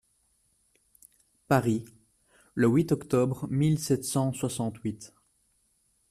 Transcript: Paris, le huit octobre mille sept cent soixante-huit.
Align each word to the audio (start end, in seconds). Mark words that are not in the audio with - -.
Paris, 1.47 1.85
le 2.55 2.67
huit 2.67 2.91
octobre 2.91 3.45
mille 3.51 3.77
sept 3.77 4.03
cent 4.03 4.33
soixante-huit. 4.33 5.13